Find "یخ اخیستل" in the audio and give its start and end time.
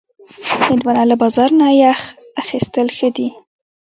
1.83-2.87